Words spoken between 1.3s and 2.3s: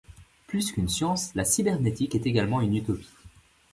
la cybernétique est